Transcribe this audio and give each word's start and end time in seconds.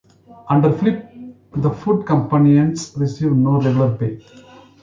Under 0.49 0.73
Philip, 0.73 1.05
the 1.57 1.69
Foot 1.69 2.07
Companions 2.07 2.93
received 2.97 3.35
no 3.37 3.61
regular 3.61 3.95
pay. 3.95 4.19